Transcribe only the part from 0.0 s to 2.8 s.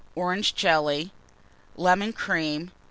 Orange Jelly. Lemon Cream.